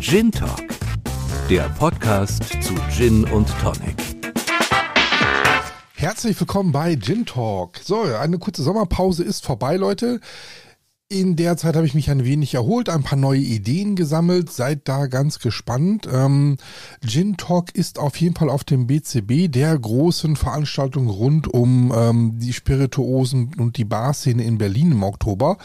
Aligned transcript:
Gin 0.00 0.32
Talk, 0.32 0.64
der 1.48 1.68
Podcast 1.78 2.44
zu 2.62 2.74
Gin 2.90 3.24
und 3.24 3.48
Tonic. 3.60 3.96
Herzlich 5.94 6.40
willkommen 6.40 6.72
bei 6.72 6.96
Gin 6.96 7.26
Talk. 7.26 7.78
So, 7.82 8.02
eine 8.02 8.38
kurze 8.38 8.62
Sommerpause 8.62 9.22
ist 9.22 9.44
vorbei, 9.44 9.76
Leute. 9.76 10.20
In 11.12 11.34
der 11.34 11.56
Zeit 11.56 11.74
habe 11.74 11.86
ich 11.86 11.94
mich 11.94 12.08
ein 12.08 12.24
wenig 12.24 12.54
erholt, 12.54 12.88
ein 12.88 13.02
paar 13.02 13.18
neue 13.18 13.40
Ideen 13.40 13.96
gesammelt, 13.96 14.52
seid 14.52 14.82
da 14.84 15.08
ganz 15.08 15.40
gespannt. 15.40 16.08
Ähm, 16.08 16.56
Gin 17.04 17.36
Talk 17.36 17.74
ist 17.74 17.98
auf 17.98 18.14
jeden 18.14 18.36
Fall 18.36 18.48
auf 18.48 18.62
dem 18.62 18.86
BCB, 18.86 19.50
der 19.50 19.76
großen 19.76 20.36
Veranstaltung 20.36 21.08
rund 21.08 21.52
um 21.52 21.92
ähm, 21.92 22.38
die 22.38 22.52
Spirituosen 22.52 23.56
und 23.58 23.76
die 23.76 23.84
Barszene 23.84 24.44
in 24.44 24.58
Berlin 24.58 24.92
im 24.92 25.02
Oktober. 25.02 25.58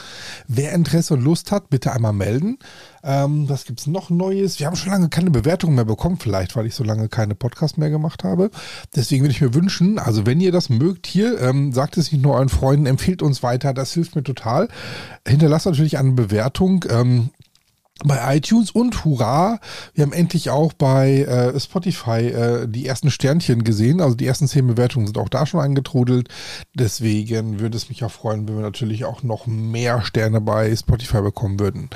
Wer 0.47 0.73
Interesse 0.73 1.13
und 1.13 1.23
Lust 1.23 1.51
hat, 1.51 1.69
bitte 1.69 1.93
einmal 1.93 2.13
melden. 2.13 2.57
Ähm, 3.05 3.47
was 3.47 3.65
gibt's 3.65 3.85
noch 3.85 4.09
Neues? 4.09 4.59
Wir 4.59 4.65
haben 4.65 4.75
schon 4.75 4.91
lange 4.91 5.09
keine 5.09 5.29
Bewertung 5.29 5.75
mehr 5.75 5.85
bekommen, 5.85 6.17
vielleicht, 6.17 6.55
weil 6.55 6.65
ich 6.65 6.73
so 6.73 6.83
lange 6.83 7.07
keine 7.07 7.35
Podcasts 7.35 7.77
mehr 7.77 7.91
gemacht 7.91 8.23
habe. 8.23 8.49
Deswegen 8.95 9.23
würde 9.23 9.31
ich 9.31 9.41
mir 9.41 9.53
wünschen, 9.53 9.99
also 9.99 10.25
wenn 10.25 10.41
ihr 10.41 10.51
das 10.51 10.69
mögt 10.69 11.05
hier, 11.05 11.39
ähm, 11.39 11.71
sagt 11.71 11.97
es 11.97 12.11
nicht 12.11 12.23
nur 12.23 12.33
euren 12.33 12.49
Freunden, 12.49 12.87
empfiehlt 12.87 13.21
uns 13.21 13.43
weiter, 13.43 13.73
das 13.73 13.93
hilft 13.93 14.15
mir 14.15 14.23
total. 14.23 14.69
Hinterlasst 15.27 15.67
natürlich 15.67 15.99
eine 15.99 16.13
Bewertung. 16.13 16.83
Ähm, 16.89 17.29
bei 18.03 18.35
iTunes 18.35 18.71
und 18.71 19.05
hurra, 19.05 19.59
wir 19.93 20.03
haben 20.03 20.11
endlich 20.11 20.49
auch 20.49 20.73
bei 20.73 21.21
äh, 21.21 21.57
Spotify 21.57 22.27
äh, 22.27 22.67
die 22.67 22.85
ersten 22.85 23.09
Sternchen 23.09 23.63
gesehen, 23.63 24.01
also 24.01 24.15
die 24.15 24.27
ersten 24.27 24.49
zehn 24.49 24.67
Bewertungen 24.67 25.07
sind 25.07 25.17
auch 25.17 25.29
da 25.29 25.45
schon 25.45 25.61
eingetrudelt. 25.61 26.27
Deswegen 26.73 27.61
würde 27.61 27.77
es 27.77 27.87
mich 27.87 28.03
auch 28.03 28.11
freuen, 28.11 28.47
wenn 28.47 28.55
wir 28.57 28.63
natürlich 28.63 29.05
auch 29.05 29.23
noch 29.23 29.47
mehr 29.47 30.01
Sterne 30.01 30.41
bei 30.41 30.75
Spotify 30.75 31.21
bekommen 31.21 31.57
würden. 31.57 31.89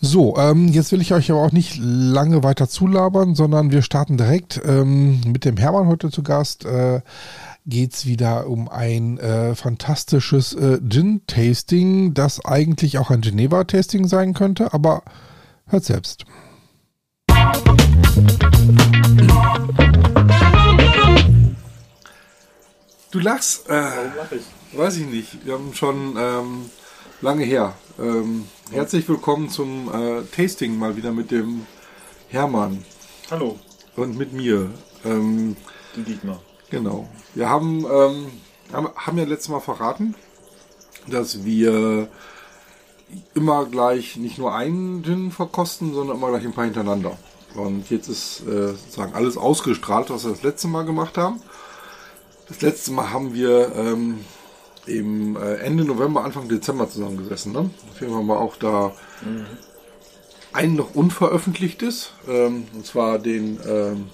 So, 0.00 0.36
ähm, 0.36 0.68
jetzt 0.68 0.90
will 0.90 1.00
ich 1.00 1.14
euch 1.14 1.30
aber 1.30 1.42
auch 1.42 1.52
nicht 1.52 1.76
lange 1.78 2.42
weiter 2.42 2.68
zulabern, 2.68 3.36
sondern 3.36 3.70
wir 3.70 3.82
starten 3.82 4.16
direkt 4.16 4.60
ähm, 4.64 5.20
mit 5.24 5.44
dem 5.44 5.56
Hermann 5.56 5.86
heute 5.86 6.10
zu 6.10 6.24
Gast. 6.24 6.64
Äh, 6.64 7.00
geht's 7.68 8.06
wieder 8.06 8.46
um 8.48 8.68
ein 8.68 9.18
äh, 9.18 9.54
fantastisches 9.54 10.54
äh, 10.54 10.78
Gin-Tasting, 10.86 12.14
das 12.14 12.44
eigentlich 12.44 12.98
auch 12.98 13.10
ein 13.10 13.20
Geneva-Tasting 13.20 14.08
sein 14.08 14.32
könnte, 14.34 14.72
aber 14.72 15.02
hört 15.66 15.84
selbst. 15.84 16.24
Du 23.10 23.20
lachst. 23.20 23.68
Äh, 23.68 23.72
Warum 23.72 24.16
lach 24.16 24.32
ich? 24.32 24.78
weiß 24.78 24.96
ich 24.98 25.06
nicht. 25.06 25.46
Wir 25.46 25.54
haben 25.54 25.72
schon 25.74 26.16
ähm, 26.18 26.70
lange 27.20 27.44
her. 27.44 27.74
Ähm, 27.98 28.44
herzlich 28.70 29.08
willkommen 29.08 29.48
zum 29.48 29.88
äh, 29.92 30.22
Tasting 30.34 30.78
mal 30.78 30.96
wieder 30.96 31.12
mit 31.12 31.30
dem 31.30 31.66
Hermann 32.28 32.84
Hallo, 33.30 33.58
und 33.96 34.16
mit 34.16 34.32
mir. 34.32 34.70
Ähm, 35.04 35.56
die 35.96 36.02
Dietmar. 36.02 36.40
Genau. 36.70 37.08
Wir 37.34 37.48
haben, 37.48 37.84
ähm, 37.90 38.26
haben, 38.72 39.18
ja 39.18 39.24
letztes 39.24 39.48
Mal 39.48 39.60
verraten, 39.60 40.14
dass 41.06 41.44
wir 41.44 42.08
immer 43.34 43.64
gleich 43.66 44.16
nicht 44.16 44.38
nur 44.38 44.54
einen 44.54 45.02
Gin 45.02 45.30
verkosten, 45.30 45.94
sondern 45.94 46.16
immer 46.16 46.28
gleich 46.28 46.44
ein 46.44 46.52
paar 46.52 46.64
hintereinander. 46.64 47.16
Und 47.54 47.88
jetzt 47.90 48.08
ist 48.08 48.46
äh, 48.46 48.68
sozusagen 48.68 49.14
alles 49.14 49.38
ausgestrahlt, 49.38 50.10
was 50.10 50.24
wir 50.24 50.32
das 50.32 50.42
letzte 50.42 50.68
Mal 50.68 50.84
gemacht 50.84 51.16
haben. 51.16 51.40
Das 52.48 52.60
letzte 52.60 52.92
Mal 52.92 53.10
haben 53.10 53.32
wir 53.32 53.74
ähm, 53.74 54.20
im 54.86 55.36
äh, 55.36 55.54
Ende 55.56 55.84
November, 55.84 56.24
Anfang 56.24 56.48
Dezember 56.48 56.90
zusammengesessen. 56.90 57.52
Ne? 57.52 57.70
Auf 57.90 58.00
jeden 58.00 58.12
Fall 58.12 58.20
haben 58.20 58.26
wir 58.26 58.40
auch 58.40 58.56
da 58.56 58.92
ein 60.52 60.74
noch 60.74 60.94
unveröffentlichtes, 60.94 62.12
ähm, 62.26 62.66
und 62.74 62.86
zwar 62.86 63.18
den 63.18 63.60
ähm, 63.66 64.08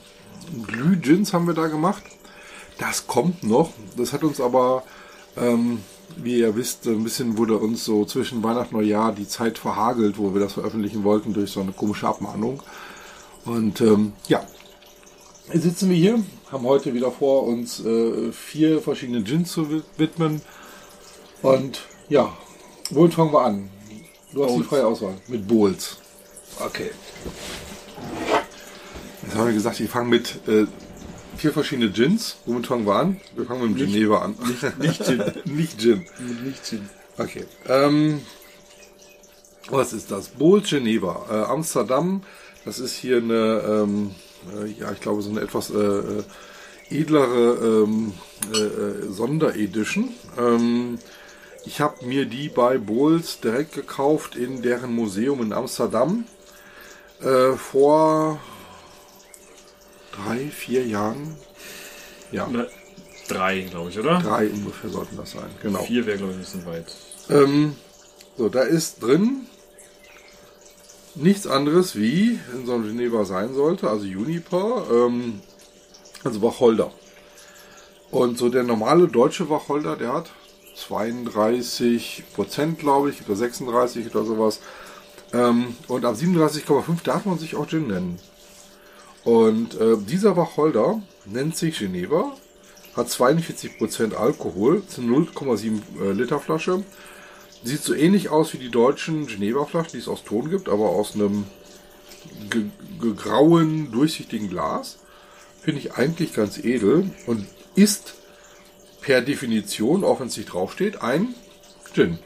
Glüh-Gins 0.66 1.32
haben 1.32 1.46
wir 1.46 1.54
da 1.54 1.68
gemacht. 1.68 2.02
Das 2.78 3.06
kommt 3.06 3.42
noch. 3.44 3.70
Das 3.96 4.12
hat 4.12 4.24
uns 4.24 4.40
aber, 4.40 4.82
ähm, 5.36 5.80
wie 6.16 6.38
ihr 6.40 6.56
wisst, 6.56 6.86
ein 6.86 7.04
bisschen 7.04 7.38
wurde 7.38 7.56
uns 7.56 7.84
so 7.84 8.04
zwischen 8.04 8.42
Weihnachten 8.42 8.74
und 8.74 8.80
Neujahr 8.82 9.12
die 9.12 9.28
Zeit 9.28 9.58
verhagelt, 9.58 10.18
wo 10.18 10.34
wir 10.34 10.40
das 10.40 10.54
veröffentlichen 10.54 11.04
wollten 11.04 11.32
durch 11.32 11.50
so 11.52 11.60
eine 11.60 11.72
komische 11.72 12.08
Abmahnung. 12.08 12.62
Und 13.44 13.80
ähm, 13.80 14.12
ja, 14.28 14.44
jetzt 15.52 15.62
sitzen 15.62 15.90
wir 15.90 15.96
hier, 15.96 16.22
haben 16.50 16.64
heute 16.64 16.94
wieder 16.94 17.10
vor, 17.10 17.44
uns 17.44 17.84
äh, 17.84 18.32
vier 18.32 18.80
verschiedene 18.80 19.22
Gins 19.22 19.52
zu 19.52 19.70
wi- 19.70 19.82
widmen. 19.96 20.40
Und 21.42 21.82
ja, 22.08 22.32
womit 22.90 23.14
fangen 23.14 23.32
wir 23.32 23.42
an? 23.42 23.70
Du 24.32 24.42
hast 24.42 24.50
die 24.52 24.56
Bowls. 24.58 24.68
freie 24.68 24.86
Auswahl. 24.86 25.14
Mit 25.28 25.46
Bowls. 25.46 25.98
Okay. 26.58 26.90
Jetzt 29.22 29.36
haben 29.36 29.46
wir 29.46 29.54
gesagt, 29.54 29.78
ich 29.80 29.88
fange 29.90 30.08
mit 30.08 30.40
äh, 30.48 30.66
vier 31.36 31.52
verschiedene 31.52 31.90
Gins. 31.90 32.36
Womit 32.46 32.66
fangen 32.66 32.86
wir 32.86 32.94
an? 32.96 33.20
Wir 33.34 33.44
fangen 33.44 33.72
mit 33.72 33.80
dem 33.80 33.90
Geneva 33.90 34.22
an. 34.22 34.36
Nicht, 34.46 34.78
nicht 34.78 35.04
Gin. 35.04 35.22
nicht 35.44 35.80
Gin. 35.80 36.06
nicht 36.44 36.64
Gin. 36.64 36.88
Okay. 37.18 37.44
Ähm, 37.66 38.20
was 39.70 39.92
ist 39.92 40.10
das? 40.10 40.28
Bowls 40.28 40.70
Geneva. 40.70 41.26
Äh, 41.30 41.50
Amsterdam. 41.50 42.22
Das 42.64 42.78
ist 42.78 42.94
hier 42.94 43.18
eine, 43.18 43.62
ähm, 43.66 44.14
äh, 44.54 44.66
ja, 44.70 44.90
ich 44.92 45.00
glaube, 45.00 45.22
so 45.22 45.30
eine 45.30 45.40
etwas 45.40 45.70
äh, 45.70 45.76
äh, 45.76 46.22
edlere 46.90 47.84
ähm, 47.84 48.12
äh, 48.52 48.58
äh, 48.58 49.10
Sonderedition. 49.10 50.10
Ähm, 50.38 50.98
ich 51.64 51.80
habe 51.80 52.04
mir 52.04 52.26
die 52.26 52.48
bei 52.48 52.78
Bowls 52.78 53.40
direkt 53.40 53.74
gekauft 53.74 54.36
in 54.36 54.60
deren 54.62 54.94
Museum 54.94 55.40
in 55.40 55.52
Amsterdam. 55.52 56.24
Vor 57.56 58.38
drei, 60.16 60.48
vier 60.50 60.86
Jahren. 60.86 61.36
Ja, 62.32 62.46
Oder 62.46 62.68
Drei, 63.28 63.60
glaube 63.62 63.88
ich, 63.90 63.98
oder? 63.98 64.18
drei 64.20 64.48
ungefähr 64.48 64.90
sollten 64.90 65.16
das 65.16 65.30
sein. 65.30 65.48
Genau. 65.62 65.82
Vier 65.82 66.04
wäre, 66.06 66.18
glaube 66.18 66.32
ich, 66.32 66.38
ein 66.38 66.42
bisschen 66.42 66.66
weit. 66.66 66.92
Ähm, 67.30 67.74
so, 68.36 68.48
da 68.48 68.62
ist 68.62 69.02
drin 69.02 69.46
nichts 71.14 71.46
anderes 71.46 71.96
wie 71.96 72.38
in 72.52 72.66
so 72.66 72.74
einem 72.74 72.84
Geneva 72.84 73.24
sein 73.24 73.54
sollte, 73.54 73.88
also 73.88 74.04
Juniper, 74.04 74.86
ähm, 74.92 75.40
also 76.22 76.42
Wacholder. 76.42 76.92
Und 78.10 78.36
so 78.36 78.48
der 78.48 78.62
normale 78.62 79.08
deutsche 79.08 79.48
Wacholder, 79.48 79.96
der 79.96 80.12
hat 80.12 80.30
32 80.76 82.24
Prozent, 82.34 82.78
glaube 82.78 83.10
ich, 83.10 83.24
oder 83.24 83.36
36 83.36 84.14
oder 84.14 84.24
sowas. 84.24 84.60
Ähm, 85.32 85.76
und 85.88 86.04
ab 86.04 86.14
37,5 86.16 87.02
darf 87.04 87.24
man 87.24 87.38
sich 87.38 87.56
auch 87.56 87.66
Gin 87.66 87.86
nennen. 87.86 88.18
Und 89.24 89.80
äh, 89.80 89.96
dieser 89.96 90.36
Wacholder 90.36 91.02
nennt 91.24 91.56
sich 91.56 91.78
Geneva, 91.78 92.36
hat 92.94 93.08
42% 93.08 94.14
Alkohol, 94.14 94.82
ist 94.86 94.98
eine 94.98 95.08
0,7 95.08 95.80
äh, 96.00 96.12
Liter 96.12 96.40
Flasche. 96.40 96.84
Sieht 97.62 97.82
so 97.82 97.94
ähnlich 97.94 98.28
aus 98.28 98.52
wie 98.52 98.58
die 98.58 98.70
deutschen 98.70 99.26
Geneva-Flaschen, 99.26 99.92
die 99.94 99.98
es 99.98 100.08
aus 100.08 100.22
Ton 100.22 100.50
gibt, 100.50 100.68
aber 100.68 100.90
aus 100.90 101.14
einem 101.14 101.44
grauen, 103.16 103.90
durchsichtigen 103.90 104.50
Glas. 104.50 104.98
Finde 105.62 105.80
ich 105.80 105.94
eigentlich 105.94 106.34
ganz 106.34 106.58
edel 106.58 107.10
und 107.26 107.46
ist 107.74 108.14
per 109.00 109.22
Definition, 109.22 110.04
auch 110.04 110.20
wenn 110.20 110.26
es 110.26 110.36
nicht 110.36 110.52
draufsteht, 110.52 111.00
ein 111.00 111.34
Gin. 111.94 112.18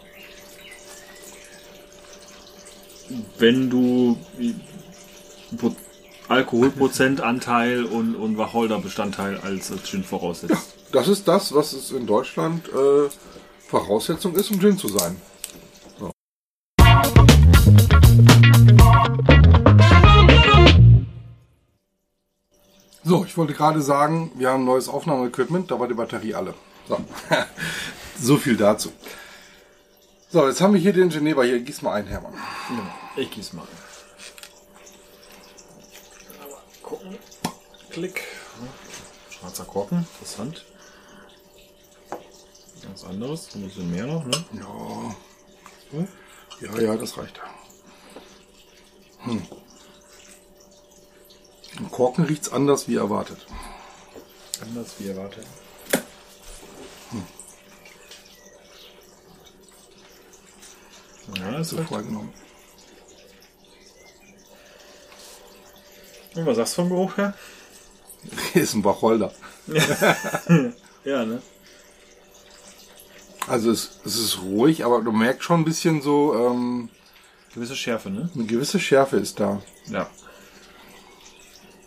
Wenn 3.38 3.70
du 3.70 4.18
Alkoholprozentanteil 6.28 7.84
und, 7.84 8.14
und 8.14 8.36
Wacholderbestandteil 8.36 9.38
als, 9.38 9.72
als 9.72 9.88
Gin 9.88 10.04
voraussetzt. 10.04 10.74
Das 10.92 11.08
ist 11.08 11.26
das, 11.26 11.54
was 11.54 11.72
es 11.72 11.90
in 11.90 12.06
Deutschland 12.06 12.68
äh, 12.68 13.08
Voraussetzung 13.66 14.34
ist, 14.34 14.50
um 14.50 14.60
Gin 14.60 14.76
zu 14.76 14.88
sein. 14.88 15.16
So. 15.98 16.10
So, 23.04 23.24
ich 23.24 23.36
wollte 23.36 23.54
gerade 23.54 23.80
sagen, 23.80 24.32
wir 24.36 24.50
haben 24.50 24.64
neues 24.64 24.88
Aufnahmeequipment, 24.88 25.70
da 25.70 25.80
war 25.80 25.88
die 25.88 25.94
Batterie 25.94 26.34
alle. 26.34 26.54
So, 26.88 26.98
so 28.20 28.36
viel 28.36 28.56
dazu. 28.56 28.92
So, 30.30 30.46
jetzt 30.46 30.60
haben 30.60 30.74
wir 30.74 30.80
hier 30.80 30.92
den 30.92 31.08
Geneva. 31.08 31.42
Hier, 31.42 31.58
gieß 31.60 31.80
mal 31.80 31.94
ein, 31.94 32.06
Hermann. 32.06 32.34
Ich 33.16 33.30
gieß 33.30 33.54
mal. 33.54 33.66
Gucken. 36.88 37.18
Klick. 37.90 38.22
Schwarzer 39.28 39.64
Korken, 39.64 39.98
interessant. 39.98 40.64
Ganz 42.82 43.04
anderes, 43.04 43.54
ein 43.54 43.64
bisschen 43.64 43.90
mehr 43.90 44.06
noch, 44.06 44.24
ne? 44.24 44.44
Ja. 44.52 46.06
Ja, 46.60 46.80
ja, 46.80 46.96
das 46.96 47.18
reicht. 47.18 47.38
Hm. 49.18 49.46
Im 51.78 51.90
Korken 51.90 52.24
riecht's 52.24 52.50
anders 52.50 52.88
wie 52.88 52.96
erwartet. 52.96 53.46
Anders 54.62 54.94
wie 54.98 55.08
erwartet. 55.08 55.46
Ja, 61.34 61.58
ist 61.58 61.68
So 61.70 61.76
halt 61.76 61.88
Und 66.34 66.46
was 66.46 66.56
sagst 66.56 66.76
du 66.76 66.82
vom 66.82 66.90
Geruch 66.90 67.16
her? 67.16 67.34
ist 68.54 68.74
ein 68.74 68.84
Wacholder. 68.84 69.32
Ja, 71.04 71.24
ne? 71.24 71.40
Also 73.46 73.70
es, 73.70 74.00
es 74.04 74.18
ist 74.18 74.42
ruhig, 74.42 74.84
aber 74.84 75.00
du 75.00 75.10
merkst 75.10 75.42
schon 75.42 75.60
ein 75.60 75.64
bisschen 75.64 76.02
so, 76.02 76.34
ähm, 76.34 76.90
Gewisse 77.54 77.76
Schärfe, 77.76 78.10
ne? 78.10 78.28
eine 78.34 78.44
gewisse 78.44 78.78
Schärfe 78.78 79.16
ist 79.16 79.40
da. 79.40 79.62
Ja. 79.86 80.08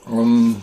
Ähm, 0.07 0.61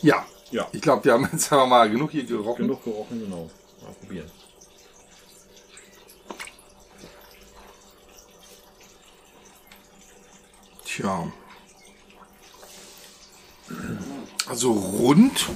ja. 0.00 0.24
Ja. 0.50 0.66
Ich 0.72 0.80
glaube, 0.80 1.04
wir 1.04 1.12
haben 1.12 1.28
jetzt 1.30 1.52
aber 1.52 1.66
mal 1.66 1.90
genug 1.90 2.10
hier 2.10 2.24
gerochen. 2.24 2.66
Genug 2.66 2.82
gerochen, 2.82 3.20
genau. 3.20 3.50
Mal 3.82 3.92
probieren. 4.00 4.30
Tja. 10.98 11.30
Also 14.48 14.72
rund, 14.72 15.46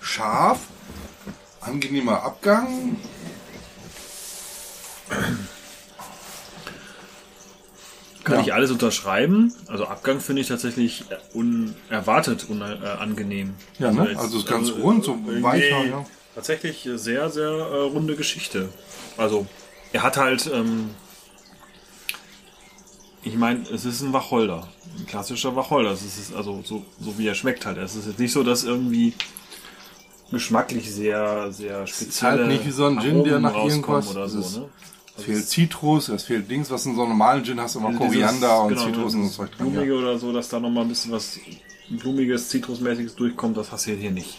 scharf, 0.00 0.60
angenehmer 1.60 2.22
Abgang. 2.22 2.96
Kann 8.24 8.36
Ja. 8.36 8.40
ich 8.40 8.54
alles 8.54 8.70
unterschreiben. 8.70 9.52
Also 9.66 9.86
Abgang 9.86 10.20
finde 10.20 10.40
ich 10.40 10.48
tatsächlich 10.48 11.04
unerwartet 11.34 12.46
unangenehm. 12.48 13.56
Ja, 13.78 13.92
ne? 13.92 14.16
Also 14.18 14.38
ist 14.38 14.46
ganz 14.46 14.70
rund, 14.70 15.04
so 15.04 15.18
weicher, 15.42 15.84
ja. 15.84 16.06
Tatsächlich 16.34 16.88
sehr, 16.94 17.28
sehr 17.28 17.50
äh, 17.50 17.80
runde 17.82 18.16
Geschichte. 18.16 18.70
Also 19.18 19.46
er 19.92 20.02
hat 20.02 20.16
halt, 20.16 20.46
ähm, 20.46 20.90
ich 23.28 23.36
meine, 23.36 23.62
es 23.72 23.84
ist 23.84 24.00
ein 24.02 24.12
Wacholder, 24.12 24.66
ein 24.98 25.06
klassischer 25.06 25.54
Wacholder. 25.54 25.90
Es 25.92 26.02
ist 26.02 26.34
also 26.34 26.62
so, 26.64 26.84
so 27.00 27.18
wie 27.18 27.26
er 27.26 27.34
schmeckt 27.34 27.66
halt. 27.66 27.78
Es 27.78 27.94
ist 27.94 28.06
jetzt 28.06 28.18
nicht 28.18 28.32
so, 28.32 28.42
dass 28.42 28.64
irgendwie 28.64 29.14
geschmacklich 30.30 30.90
sehr, 30.92 31.50
sehr 31.52 31.86
speziell. 31.86 32.08
ist 32.08 32.22
halt 32.22 32.46
nicht 32.48 32.66
wie 32.66 32.70
so 32.70 32.86
ein 32.86 33.00
Gin, 33.00 33.24
der 33.24 33.38
nach 33.40 33.54
irgendwas- 33.54 34.10
oder 34.10 34.24
es 34.24 34.32
so. 34.32 34.40
ist- 34.40 34.56
Ne? 34.58 34.68
Es 35.16 35.24
fehlt 35.24 35.48
Zitrus, 35.48 36.08
es 36.10 36.22
fehlt 36.22 36.48
Dings, 36.48 36.70
was 36.70 36.86
in 36.86 36.94
so 36.94 37.00
einem 37.02 37.10
normalen 37.10 37.44
Gin 37.44 37.60
hast, 37.60 37.74
immer 37.74 37.92
Koriander 37.92 38.62
und 38.62 38.68
genau, 38.68 38.84
Zitrus 38.84 39.14
und 39.14 39.28
so 39.28 39.42
Zeug. 39.42 39.56
Blumige 39.58 39.92
Ja. 39.94 39.98
oder 39.98 40.16
so, 40.18 40.32
dass 40.32 40.48
da 40.48 40.60
noch 40.60 40.70
mal 40.70 40.82
ein 40.82 40.88
bisschen 40.88 41.10
was 41.10 41.40
Blumiges, 41.90 42.48
Zitrusmäßiges 42.50 43.16
durchkommt, 43.16 43.56
das 43.56 43.72
hast 43.72 43.86
du 43.88 43.92
hier 43.94 44.12
nicht. 44.12 44.38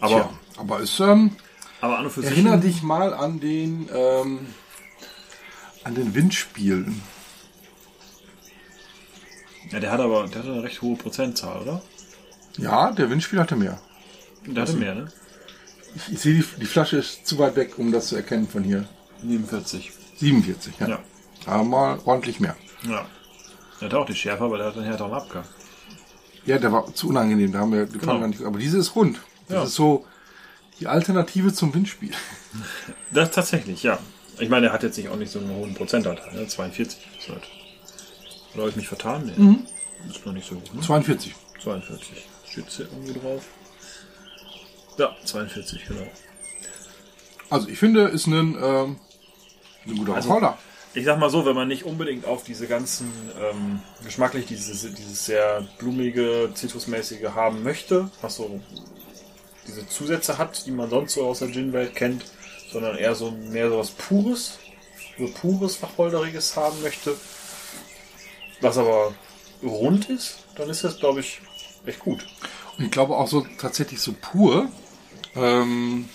Aber, 0.00 0.14
Tja, 0.14 0.30
aber 0.58 0.80
es 0.80 1.00
ähm, 1.00 1.30
aber 1.80 1.98
an 1.98 2.04
und 2.04 2.10
für 2.10 2.20
sich. 2.20 2.30
erinnere 2.32 2.58
dich 2.58 2.82
mal 2.82 3.14
an 3.14 3.40
den 3.40 3.88
ähm, 3.94 4.40
an 5.84 5.94
den 5.94 6.14
Windspiel. 6.14 6.92
Ja, 9.70 9.80
der 9.80 9.90
hat 9.92 10.00
aber 10.00 10.26
der 10.26 10.42
hat 10.42 10.48
eine 10.48 10.62
recht 10.62 10.82
hohe 10.82 10.96
Prozentzahl, 10.96 11.60
oder? 11.62 11.82
Ja, 12.58 12.90
der 12.92 13.08
Windspiel 13.10 13.38
hatte 13.40 13.56
mehr. 13.56 13.80
Der 14.46 14.62
hatte 14.62 14.74
mehr, 14.74 14.94
ne? 14.94 15.12
Ich, 15.94 16.12
ich 16.12 16.20
sehe 16.20 16.34
die, 16.34 16.44
die 16.60 16.66
Flasche 16.66 16.98
ist 16.98 17.26
zu 17.26 17.38
weit 17.38 17.56
weg, 17.56 17.78
um 17.78 17.92
das 17.92 18.08
zu 18.08 18.16
erkennen 18.16 18.48
von 18.48 18.62
hier. 18.64 18.88
47. 19.22 19.90
47, 20.16 20.74
ja. 20.80 20.88
Ja. 20.88 20.98
Aber 21.46 21.64
mal 21.64 21.98
ordentlich 22.04 22.40
mehr. 22.40 22.56
Ja. 22.82 23.06
Der 23.80 23.88
hat 23.88 23.94
auch 23.94 24.06
die 24.06 24.14
Schärfe, 24.14 24.44
aber 24.44 24.58
der 24.58 24.66
hat 24.68 24.76
einen 24.76 24.84
härteren 24.86 25.12
Abgang. 25.12 25.44
Ja, 26.46 26.58
der 26.58 26.72
war 26.72 26.92
zu 26.94 27.08
unangenehm, 27.08 27.52
da 27.52 27.60
haben 27.60 27.72
wir, 27.72 27.86
Genau. 27.86 28.18
wir 28.20 28.26
nicht, 28.28 28.42
aber 28.42 28.58
diese 28.58 28.78
ist 28.78 28.94
rund. 28.96 29.20
Das 29.48 29.54
Ja. 29.56 29.62
ist 29.64 29.74
so 29.74 30.06
die 30.80 30.86
Alternative 30.86 31.52
zum 31.52 31.74
Windspiel. 31.74 32.12
Das 33.10 33.30
tatsächlich, 33.30 33.82
ja. 33.82 33.98
Ich 34.38 34.48
meine, 34.48 34.66
der 34.66 34.72
hat 34.72 34.82
jetzt 34.82 34.96
nicht 34.96 35.08
auch 35.10 35.16
nicht 35.16 35.30
so 35.30 35.38
einen 35.38 35.50
hohen 35.50 35.74
Prozentanteil, 35.74 36.34
ne? 36.34 36.46
42. 36.46 36.98
Oder 38.54 38.62
habe 38.62 38.70
ich 38.70 38.76
mich 38.76 38.88
vertan? 38.88 39.26
Nee. 39.26 39.32
Mhm. 39.42 39.66
Ist 40.08 40.24
noch 40.26 40.32
nicht 40.32 40.48
so 40.48 40.56
hoch, 40.56 40.74
ne? 40.74 40.80
42. 40.80 41.34
42. 41.62 42.08
Steht 42.50 42.68
hier 42.70 42.86
irgendwo 42.86 43.20
drauf? 43.20 43.44
Ja, 44.98 45.14
42, 45.24 45.86
genau. 45.86 46.06
Also 47.48 47.68
ich 47.68 47.78
finde, 47.78 48.08
ist 48.08 48.26
ein, 48.26 48.56
ähm, 48.62 48.96
ein 49.86 49.96
guter 49.96 50.14
Also- 50.14 50.28
Wacholder. 50.28 50.58
Ich 50.92 51.04
sag 51.04 51.20
mal 51.20 51.30
so, 51.30 51.46
wenn 51.46 51.54
man 51.54 51.68
nicht 51.68 51.84
unbedingt 51.84 52.24
auf 52.24 52.42
diese 52.42 52.66
ganzen 52.66 53.12
ähm, 53.40 53.80
geschmacklich 54.04 54.46
dieses, 54.46 54.80
dieses 54.92 55.24
sehr 55.24 55.64
blumige, 55.78 56.50
zitrusmäßige 56.52 57.28
haben 57.36 57.62
möchte, 57.62 58.10
was 58.22 58.36
so 58.36 58.60
diese 59.68 59.86
Zusätze 59.88 60.36
hat, 60.36 60.66
die 60.66 60.72
man 60.72 60.90
sonst 60.90 61.14
so 61.14 61.24
aus 61.26 61.38
der 61.38 61.48
Gin-Welt 61.52 61.94
kennt, 61.94 62.24
sondern 62.72 62.96
eher 62.96 63.14
so 63.14 63.30
mehr 63.30 63.68
so 63.70 63.78
was 63.78 63.90
Pures, 63.92 64.58
so 65.16 65.28
pures, 65.28 65.80
Wacholderiges 65.80 66.56
haben 66.56 66.82
möchte, 66.82 67.14
was 68.60 68.78
aber 68.78 69.12
rund 69.62 70.08
ist, 70.10 70.38
dann 70.56 70.68
ist 70.70 70.84
das, 70.84 70.98
glaube 70.98 71.20
ich, 71.20 71.40
echt 71.86 72.00
gut. 72.00 72.26
Und 72.78 72.84
ich 72.84 72.90
glaube 72.90 73.16
auch 73.16 73.28
so 73.28 73.46
tatsächlich 73.58 74.00
so 74.00 74.14
pur 74.20 74.68
ähm, 75.34 76.08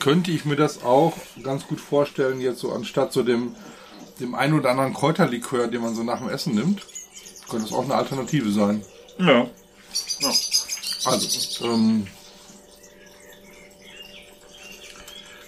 könnte 0.00 0.30
ich 0.30 0.44
mir 0.44 0.56
das 0.56 0.82
auch 0.82 1.14
ganz 1.42 1.66
gut 1.66 1.80
vorstellen, 1.80 2.40
jetzt 2.40 2.60
so 2.60 2.72
anstatt 2.72 3.12
so 3.12 3.22
dem, 3.22 3.54
dem 4.20 4.34
ein 4.34 4.52
oder 4.52 4.70
anderen 4.70 4.94
Kräuterlikör, 4.94 5.68
den 5.68 5.82
man 5.82 5.94
so 5.94 6.02
nach 6.02 6.18
dem 6.18 6.28
Essen 6.28 6.54
nimmt, 6.54 6.86
könnte 7.48 7.66
es 7.66 7.72
auch 7.72 7.84
eine 7.84 7.94
Alternative 7.94 8.50
sein. 8.50 8.84
Ja. 9.18 9.46
ja. 10.20 10.32
Also, 11.06 11.64
ähm, 11.66 12.06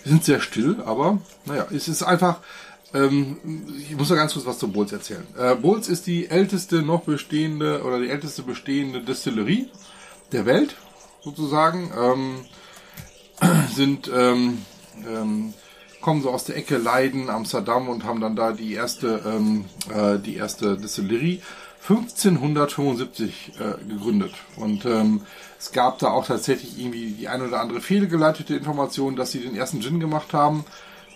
wir 0.02 0.12
sind 0.12 0.24
sehr 0.24 0.40
still, 0.40 0.82
aber 0.84 1.18
naja, 1.46 1.66
es 1.74 1.88
ist 1.88 2.02
einfach, 2.02 2.40
ich 3.78 3.96
muss 3.96 4.10
ja 4.10 4.16
ganz 4.16 4.32
kurz 4.32 4.46
was 4.46 4.58
zu 4.58 4.68
Bowls 4.68 4.92
erzählen. 4.92 5.26
Äh, 5.38 5.54
Bowls 5.56 5.88
ist 5.88 6.06
die 6.06 6.28
älteste 6.28 6.82
noch 6.82 7.02
bestehende 7.02 7.82
oder 7.82 8.00
die 8.00 8.10
älteste 8.10 8.42
bestehende 8.42 9.00
Destillerie 9.00 9.68
der 10.32 10.46
Welt, 10.46 10.76
sozusagen. 11.22 11.90
Ähm, 11.96 12.36
sind, 13.74 14.10
ähm, 14.14 14.62
ähm, 15.06 15.54
kommen 16.00 16.22
so 16.22 16.30
aus 16.30 16.44
der 16.44 16.56
Ecke 16.56 16.78
Leiden, 16.78 17.28
Amsterdam 17.28 17.88
und 17.88 18.04
haben 18.04 18.20
dann 18.20 18.36
da 18.36 18.52
die 18.52 18.74
erste, 18.74 19.22
ähm, 19.26 19.64
äh, 19.92 20.18
die 20.18 20.36
erste 20.36 20.76
Destillerie 20.76 21.42
1575 21.88 23.52
äh, 23.58 23.88
gegründet. 23.88 24.32
Und 24.56 24.84
ähm, 24.86 25.22
es 25.58 25.72
gab 25.72 25.98
da 25.98 26.10
auch 26.10 26.26
tatsächlich 26.26 26.78
irgendwie 26.78 27.10
die 27.10 27.28
ein 27.28 27.42
oder 27.42 27.60
andere 27.60 27.80
fehlgeleitete 27.80 28.54
Information, 28.54 29.16
dass 29.16 29.32
sie 29.32 29.40
den 29.40 29.54
ersten 29.54 29.80
Gin 29.80 30.00
gemacht 30.00 30.32
haben. 30.32 30.64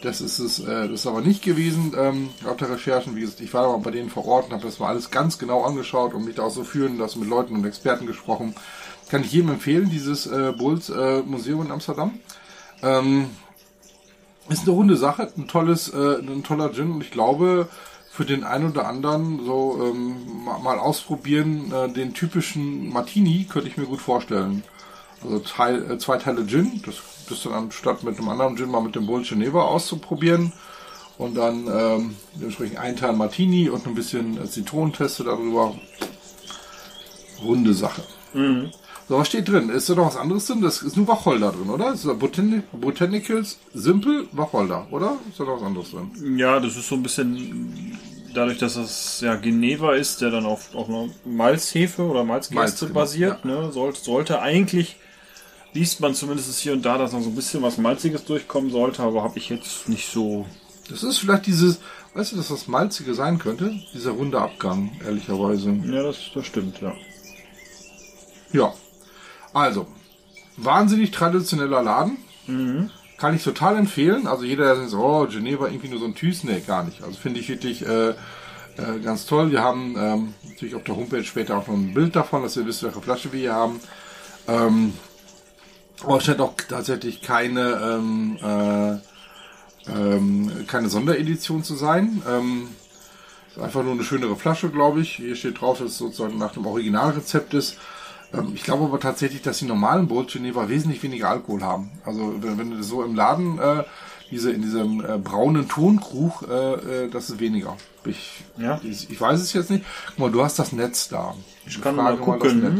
Das 0.02 0.23
ist 0.23 0.38
es, 0.38 0.61
äh, 0.61 0.88
das 0.88 1.00
ist 1.00 1.07
aber 1.07 1.21
nicht 1.21 1.42
gewesen, 1.42 1.95
ähm, 1.97 2.30
laut 2.42 2.61
der 2.61 2.71
Recherchen. 2.71 3.16
Wie 3.16 3.21
gesagt, 3.21 3.40
ich 3.40 3.52
war 3.52 3.69
mal 3.69 3.78
bei 3.78 3.90
denen 3.90 4.09
vor 4.09 4.26
Ort 4.26 4.47
und 4.47 4.52
habe 4.54 4.62
das 4.62 4.78
mal 4.78 4.88
alles 4.88 5.11
ganz 5.11 5.38
genau 5.38 5.62
angeschaut 5.62 6.14
und 6.14 6.25
mich 6.25 6.37
da 6.37 6.45
auch 6.45 6.50
so 6.50 6.64
führen 6.64 6.97
lassen, 6.97 7.21
mit 7.21 7.28
Leuten 7.28 7.54
und 7.54 7.66
Experten 7.66 8.07
gesprochen. 8.07 8.54
Kann 9.11 9.23
ich 9.23 9.33
jedem 9.33 9.50
empfehlen, 9.50 9.90
dieses 9.90 10.26
äh, 10.26 10.52
Bulls 10.57 10.88
äh, 10.88 11.21
Museum 11.23 11.66
in 11.66 11.71
Amsterdam. 11.71 12.19
Ähm, 12.83 13.26
ist 14.49 14.62
eine 14.62 14.71
runde 14.71 14.97
Sache, 14.97 15.30
ein 15.37 15.49
tolles, 15.49 15.90
äh, 15.92 16.16
ein 16.21 16.42
toller 16.45 16.73
Gin 16.73 16.92
und 16.92 17.02
ich 17.02 17.11
glaube, 17.11 17.69
für 18.11 18.25
den 18.25 18.42
einen 18.42 18.71
oder 18.71 18.88
anderen 18.88 19.45
so 19.45 19.78
ähm, 19.83 20.45
ma- 20.45 20.59
mal 20.59 20.78
ausprobieren, 20.78 21.73
äh, 21.73 21.92
den 21.92 22.14
typischen 22.14 22.90
Martini 22.90 23.47
könnte 23.50 23.69
ich 23.69 23.76
mir 23.76 23.85
gut 23.87 24.00
vorstellen. 24.00 24.64
Also 25.23 25.40
Teil, 25.40 25.90
äh, 25.92 25.99
zwei 25.99 26.16
Teile 26.16 26.47
Gin, 26.47 26.83
das, 26.87 26.97
das 27.31 27.43
dann 27.43 27.53
anstatt 27.53 28.03
mit 28.03 28.19
einem 28.19 28.29
anderen 28.29 28.57
Gin 28.57 28.71
mal 28.71 28.83
mit 28.83 28.95
dem 28.95 29.07
Bull 29.07 29.23
Geneva 29.23 29.63
auszuprobieren. 29.63 30.53
Und 31.19 31.37
dann 31.37 31.67
ähm, 31.67 32.17
dementsprechend 32.35 32.79
ein 32.79 32.97
Teil 32.97 33.13
Martini 33.13 33.69
und 33.69 33.87
ein 33.87 33.95
bisschen 33.95 34.39
Zitronenteste 34.49 35.25
darüber. 35.25 35.75
Runde 37.43 37.75
Sache. 37.75 38.03
So, 39.09 39.19
was 39.19 39.29
steht 39.29 39.49
drin? 39.49 39.71
Ist 39.71 39.89
da 39.89 39.95
noch 39.97 40.07
was 40.07 40.17
anderes 40.17 40.47
drin? 40.47 40.61
Das 40.61 40.83
ist 40.83 40.97
nur 40.97 41.09
Wacholder 41.09 41.51
drin, 41.53 41.69
oder? 41.69 41.93
Ist 41.93 42.07
da 42.07 42.13
Botani 42.13 42.63
Botanicals 42.73 43.59
Simple 43.75 44.27
Wacholder, 44.33 44.87
oder? 44.91 45.17
Ist 45.29 45.41
da 45.41 45.45
noch 45.45 45.57
was 45.57 45.63
anderes 45.63 45.91
drin? 45.91 46.39
Ja, 46.39 46.61
das 46.61 46.77
ist 46.77 46.89
so 46.89 46.95
ein 46.95 47.03
bisschen 47.03 47.99
dadurch, 48.35 48.59
dass 48.59 48.77
es 48.77 49.21
ja 49.21 49.35
Geneva 49.37 49.95
ist, 49.95 50.21
der 50.21 50.31
dann 50.31 50.47
auf, 50.47 50.75
auf 50.75 50.89
einer 50.89 51.09
Malzhefe 51.25 52.03
oder 52.03 52.25
Malzgerste 52.25 52.85
Malz, 52.85 52.95
basiert, 52.95 53.45
ne, 53.45 53.73
sollte, 53.73 54.01
sollte 54.01 54.43
eigentlich, 54.43 54.97
liest 55.73 56.00
man 56.00 56.15
zumindest 56.15 56.59
hier 56.59 56.73
und 56.73 56.85
da, 56.85 56.99
dass 56.99 57.12
noch 57.12 57.23
so 57.23 57.31
ein 57.31 57.37
bisschen 57.37 57.62
was 57.62 57.79
Malziges 57.79 58.25
durchkommen 58.25 58.71
sollte, 58.71 59.03
aber 59.03 59.23
habe 59.23 59.39
ich 59.39 59.49
jetzt 59.49 59.89
nicht 59.89 60.11
so. 60.11 60.47
Das 60.89 61.03
ist 61.03 61.19
vielleicht 61.19 61.47
dieses, 61.47 61.81
weißt 62.15 62.33
du, 62.33 62.37
dass 62.37 62.49
das 62.49 62.67
Malzige 62.67 63.15
sein 63.15 63.39
könnte? 63.39 63.73
Dieser 63.95 64.11
runde 64.11 64.41
Abgang, 64.41 64.93
ehrlicherweise. 65.05 65.71
Ja, 65.71 66.03
das, 66.03 66.19
das 66.35 66.47
stimmt, 66.47 66.81
ja. 66.81 66.95
Ja. 68.53 68.75
Also, 69.53 69.87
wahnsinnig 70.57 71.11
traditioneller 71.12 71.83
Laden. 71.83 72.19
Kann 73.17 73.37
ich 73.37 73.45
total 73.45 73.77
empfehlen. 73.77 74.27
Also 74.27 74.45
jeder, 74.45 74.75
der 74.75 74.89
sagt, 74.89 75.03
oh, 75.03 75.27
Geneva 75.27 75.67
irgendwie 75.67 75.89
nur 75.89 75.99
so 75.99 76.07
ein 76.07 76.15
Tüß, 76.15 76.45
nee, 76.45 76.61
gar 76.67 76.85
nicht. 76.85 77.03
Also 77.03 77.19
finde 77.19 77.41
ich 77.41 77.49
wirklich 77.49 77.87
äh, 77.87 78.11
äh, 78.11 78.15
ganz 79.05 79.27
toll. 79.27 79.50
Wir 79.50 79.62
haben 79.62 79.95
ähm, 79.99 80.35
natürlich 80.49 80.75
auf 80.75 80.85
der 80.85 80.97
Homepage 80.97 81.23
später 81.23 81.59
auch 81.59 81.67
noch 81.67 81.75
ein 81.75 81.95
Bild 81.95 82.17
davon, 82.17 82.43
dass 82.43 82.57
ihr 82.57 82.67
wisst, 82.67 82.83
welche 82.83 83.00
Flasche 83.00 83.33
wir 83.33 83.41
hier 83.41 83.55
haben. 83.55 83.81
Ähm, 84.49 84.95
aber 86.04 86.19
es 86.19 86.25
scheint 86.25 86.40
auch 86.40 86.54
tatsächlich 86.69 87.23
keine 87.23 87.80
ähm, 87.83 88.38
äh, 88.42 89.90
ähm, 89.90 90.66
keine 90.66 90.88
Sonderedition 90.88 91.64
zu 91.64 91.75
sein. 91.75 92.23
Ähm, 92.28 92.69
ist 93.49 93.61
einfach 93.61 93.83
nur 93.83 93.92
eine 93.92 94.04
schönere 94.04 94.37
Flasche, 94.37 94.71
glaube 94.71 95.00
ich. 95.00 95.16
Hier 95.16 95.35
steht 95.37 95.61
drauf, 95.61 95.78
dass 95.78 95.92
es 95.92 95.99
sozusagen 95.99 96.38
nach 96.38 96.52
dem 96.52 96.66
Originalrezept 96.66 97.54
ist. 97.54 97.76
Ähm, 98.33 98.52
ich 98.54 98.62
glaube 98.62 98.85
aber 98.85 99.00
tatsächlich, 99.00 99.42
dass 99.42 99.59
die 99.59 99.64
normalen 99.64 100.09
Bolt 100.09 100.30
Geneva 100.30 100.69
wesentlich 100.69 101.02
weniger 101.02 101.30
Alkohol 101.30 101.62
haben. 101.62 101.90
Also 102.04 102.35
wenn, 102.40 102.59
wenn 102.59 102.71
du 102.71 102.83
so 102.83 103.02
im 103.02 103.14
Laden 103.14 103.59
äh, 103.59 103.85
diese 104.30 104.52
in 104.52 104.62
diesem 104.62 105.04
äh, 105.04 105.19
braunen 105.19 105.69
Tonkrug, 105.69 106.47
äh, 106.49 107.04
äh, 107.04 107.11
das 107.11 107.30
ist 107.30 107.40
weniger. 107.40 107.76
Ich, 108.04 108.45
Ja? 108.57 108.80
ich, 108.85 109.11
ich 109.11 109.21
weiß 109.21 109.40
es 109.40 109.52
jetzt 109.52 109.71
nicht. 109.71 109.85
Guck 110.07 110.19
mal, 110.19 110.30
du 110.30 110.42
hast 110.42 110.59
das 110.59 110.73
Netz 110.73 111.09
da. 111.09 111.35
Ich 111.66 111.80
kann 111.83 111.97
mal 111.97 112.16
gucken. 112.16 112.62
Mal 112.62 112.78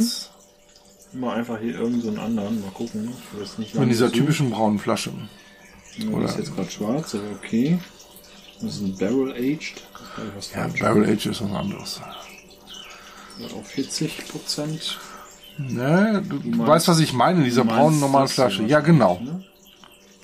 einfach 1.35 1.59
hier 1.61 1.75
irgendeinen 1.75 2.17
so 2.17 2.21
anderen, 2.23 2.61
mal 2.61 2.71
gucken. 2.71 3.11
Ich 3.35 3.41
weiß 3.41 3.59
nicht, 3.59 3.75
In 3.75 3.89
dieser 3.89 4.09
so- 4.09 4.15
typischen 4.15 4.51
braunen 4.51 4.79
Flasche. 4.79 5.13
Ja, 5.97 6.21
das 6.21 6.33
ist 6.33 6.39
jetzt 6.39 6.55
gerade 6.57 6.71
schwarz, 6.71 7.15
aber 7.15 7.25
okay. 7.43 7.79
Das 8.63 8.75
ist 8.75 8.81
ein 8.83 8.97
Barrel 8.97 9.33
Aged. 9.33 9.83
Ja. 10.55 10.69
Barrel 10.81 11.05
Age 11.11 11.27
ist 11.27 11.43
was 11.43 11.53
anderes. 11.53 12.01
Auf 13.57 13.67
40 13.69 14.29
Prozent. 14.29 14.99
Ne, 15.59 16.23
du, 16.29 16.39
du 16.39 16.67
weißt, 16.67 16.89
was 16.89 17.01
ich 17.01 17.13
meine, 17.13 17.39
in 17.41 17.45
dieser 17.45 17.65
braunen 17.65 18.01
normalen 18.01 18.29
Flasche. 18.29 18.63
Ja, 18.65 18.81
genau. 18.81 19.21
Ne? 19.23 19.45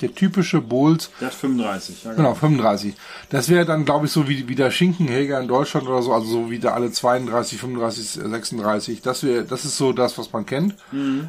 Der 0.03 0.15
typische 0.15 0.61
Bolt, 0.61 1.09
Der 1.21 1.29
hat 1.29 1.35
35. 1.35 2.05
Ja, 2.05 2.13
genau, 2.13 2.35
35. 2.35 2.95
Das 3.31 3.49
wäre 3.49 3.65
dann, 3.65 3.87
glaube 3.87 4.07
ich, 4.07 4.13
so 4.13 4.29
wie, 4.29 4.47
wie 4.47 4.55
der 4.55 4.71
Schinkenhäger 4.71 5.41
in 5.41 5.49
Deutschland 5.49 5.89
oder 5.89 6.03
so, 6.03 6.13
also 6.13 6.27
so 6.27 6.51
wie 6.51 6.59
da 6.59 6.73
alle 6.73 6.91
32, 6.91 7.59
35, 7.59 8.11
36. 8.31 9.01
Das 9.01 9.23
wäre, 9.23 9.45
das 9.45 9.65
ist 9.65 9.79
so 9.79 9.95
das, 9.95 10.19
was 10.19 10.31
man 10.33 10.45
kennt. 10.45 10.75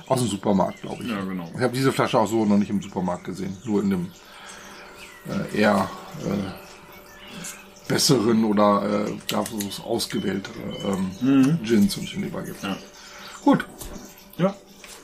Aus 0.08 0.20
dem 0.20 0.28
Supermarkt, 0.28 0.82
glaube 0.82 1.02
ich. 1.04 1.10
Mhm. 1.10 1.18
Ja, 1.18 1.24
genau. 1.24 1.52
Ich 1.56 1.62
habe 1.62 1.74
diese 1.74 1.94
Flasche 1.94 2.20
auch 2.20 2.28
so 2.28 2.44
noch 2.44 2.58
nicht 2.58 2.70
im 2.70 2.82
Supermarkt 2.82 3.24
gesehen. 3.24 3.56
Nur 3.64 3.82
in 3.84 3.90
dem 3.90 4.12
äh, 5.30 5.60
eher 5.60 5.90
äh, 6.26 7.88
besseren 7.88 8.44
oder 8.44 9.06
äh, 9.08 9.12
da 9.28 9.44
ausgewähltere 9.86 10.56
ähm, 10.86 11.60
Gins 11.64 11.98
und 11.98 12.10
Geneva 12.10 12.42
gibt. 12.42 12.62
Mhm. 12.64 12.70
Ja. 12.70 12.78
Gut, 13.44 13.66
ja. 14.38 14.54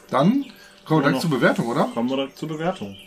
dann 0.09 0.45
kommen 0.85 1.01
wir 1.01 1.07
direkt 1.07 1.21
zur 1.21 1.29
Bewertung, 1.29 1.67
oder? 1.67 1.85
Kommen 1.93 2.09
wir 2.09 2.17
da 2.17 2.35
zur 2.35 2.49
Bewertung. 2.49 2.97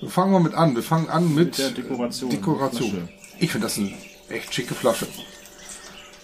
Wir 0.00 0.10
fangen 0.10 0.32
mal 0.32 0.40
mit 0.40 0.54
an. 0.54 0.74
Wir 0.74 0.82
fangen 0.82 1.08
an 1.08 1.34
mit, 1.34 1.46
Mit 1.46 1.58
der 1.58 1.70
Dekoration. 1.70 2.30
Dekoration. 2.30 2.90
Flasche. 2.90 3.08
Ich 3.38 3.50
finde 3.50 3.66
das 3.66 3.78
eine 3.78 3.92
echt 4.28 4.54
schicke 4.54 4.74
Flasche. 4.74 5.06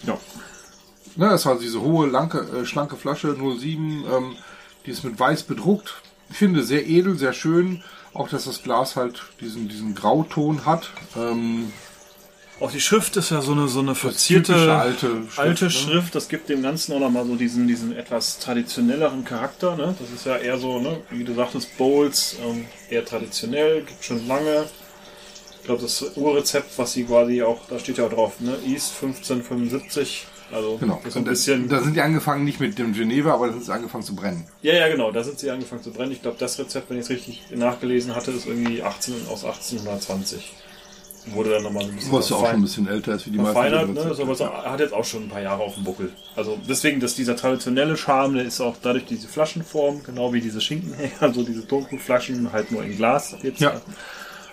Ja. 0.03 0.17
Ne, 1.15 1.29
das 1.29 1.45
war 1.45 1.57
diese 1.57 1.81
hohe, 1.81 2.07
lanke, 2.07 2.39
äh, 2.39 2.65
schlanke 2.65 2.95
Flasche 2.95 3.35
07. 3.35 4.05
Ähm, 4.11 4.35
die 4.85 4.91
ist 4.91 5.03
mit 5.03 5.19
weiß 5.19 5.43
bedruckt. 5.43 5.95
Ich 6.29 6.37
finde 6.37 6.63
sehr 6.63 6.87
edel, 6.87 7.17
sehr 7.17 7.33
schön. 7.33 7.83
Auch, 8.13 8.29
dass 8.29 8.45
das 8.45 8.63
Glas 8.63 8.95
halt 8.95 9.23
diesen, 9.41 9.67
diesen 9.67 9.93
Grauton 9.95 10.65
hat. 10.65 10.89
Ähm, 11.17 11.71
Auch 12.59 12.71
die 12.71 12.79
Schrift 12.79 13.17
ist 13.17 13.31
ja 13.31 13.41
so 13.41 13.51
eine, 13.51 13.67
so 13.67 13.79
eine 13.79 13.95
verzierte 13.95 14.73
alte 14.73 15.07
Schrift, 15.07 15.39
alte 15.39 15.65
ne? 15.65 15.71
Schrift. 15.71 16.15
Das 16.15 16.29
gibt 16.29 16.47
dem 16.47 16.61
Ganzen 16.61 16.93
auch 16.93 16.99
nochmal 16.99 17.25
so 17.25 17.35
diesen, 17.35 17.67
diesen 17.67 17.95
etwas 17.95 18.39
traditionelleren 18.39 19.25
Charakter. 19.25 19.75
Ne? 19.75 19.93
Das 19.99 20.09
ist 20.09 20.25
ja 20.25 20.37
eher 20.37 20.57
so, 20.57 20.79
ne? 20.79 21.01
wie 21.09 21.25
du 21.25 21.33
sagtest, 21.33 21.77
Bowls, 21.77 22.37
ähm, 22.45 22.65
eher 22.89 23.03
traditionell, 23.03 23.81
gibt 23.81 24.03
schon 24.03 24.25
lange. 24.27 24.65
Ich 25.59 25.65
glaube, 25.65 25.81
das 25.81 26.15
Urrezept, 26.15 26.77
was 26.77 26.93
sie 26.93 27.03
quasi 27.03 27.41
auch, 27.41 27.59
da 27.67 27.77
steht 27.79 27.97
ja 27.97 28.05
auch 28.05 28.13
drauf, 28.13 28.39
ne? 28.39 28.55
East 28.67 28.93
1575. 29.01 30.27
Also 30.51 30.77
genau. 30.77 31.01
so 31.09 31.19
ein 31.19 31.25
bisschen. 31.25 31.67
Da 31.67 31.81
sind 31.81 31.95
die 31.95 32.01
angefangen 32.01 32.45
nicht 32.45 32.59
mit 32.59 32.77
dem 32.77 32.93
Geneva, 32.93 33.33
aber 33.33 33.47
da 33.47 33.53
sind 33.53 33.65
sie 33.65 33.73
angefangen 33.73 34.03
zu 34.03 34.15
brennen. 34.15 34.45
Ja, 34.61 34.75
ja, 34.75 34.87
genau, 34.89 35.11
da 35.11 35.23
sind 35.23 35.39
sie 35.39 35.49
angefangen 35.49 35.81
zu 35.81 35.91
brennen. 35.91 36.11
Ich 36.11 36.21
glaube, 36.21 36.37
das 36.39 36.59
Rezept, 36.59 36.89
wenn 36.89 36.97
ich 36.97 37.05
es 37.05 37.09
richtig 37.09 37.41
nachgelesen 37.53 38.15
hatte, 38.15 38.29
ist 38.29 38.45
irgendwie 38.45 38.83
18, 38.83 39.15
aus 39.27 39.43
1820. 39.43 40.53
Wurde 41.27 41.49
dann 41.51 41.63
nochmal 41.63 41.83
so 41.83 41.89
ein 41.89 41.95
bisschen 41.95 42.11
Was 42.11 42.29
ja 42.29 42.35
auch 42.35 42.45
schon 42.45 42.55
ein 42.55 42.61
bisschen 42.61 42.87
älter 42.87 43.15
ist 43.15 43.25
wie 43.25 43.31
die 43.31 43.37
meisten. 43.37 43.53
verfeinert, 43.53 43.81
ne? 43.89 43.95
Rezepte. 43.95 44.09
Das 44.09 44.19
aber 44.19 44.35
so, 44.35 44.45
hat 44.71 44.79
jetzt 44.79 44.93
auch 44.93 45.05
schon 45.05 45.23
ein 45.23 45.29
paar 45.29 45.41
Jahre 45.41 45.63
auf 45.63 45.73
dem 45.75 45.83
Buckel. 45.83 46.11
Also 46.35 46.57
deswegen, 46.69 46.99
dass 46.99 47.15
dieser 47.15 47.35
traditionelle 47.35 47.97
Charme, 47.97 48.35
der 48.35 48.45
ist 48.45 48.61
auch 48.61 48.75
dadurch 48.81 49.05
diese 49.05 49.27
Flaschenform, 49.27 50.03
genau 50.03 50.33
wie 50.33 50.41
diese 50.41 50.61
Schinkenhänger, 50.61 51.11
also 51.21 51.43
diese 51.43 51.61
Dunkelflaschen, 51.63 52.51
halt 52.51 52.71
nur 52.71 52.83
in 52.83 52.95
Glas 52.95 53.35
jetzt. 53.41 53.59
Ja. 53.61 53.81